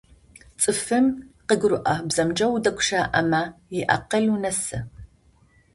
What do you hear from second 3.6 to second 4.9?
иакъыл унэсы.